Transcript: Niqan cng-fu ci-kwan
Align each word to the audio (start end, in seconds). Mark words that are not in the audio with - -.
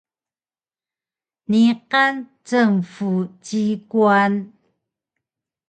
Niqan 1.51 2.15
cng-fu 2.47 3.11
ci-kwan 3.45 4.33